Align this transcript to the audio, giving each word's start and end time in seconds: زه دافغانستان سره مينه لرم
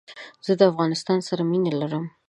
زه 0.45 0.53
دافغانستان 0.61 1.19
سره 1.27 1.41
مينه 1.51 1.71
لرم 1.79 2.05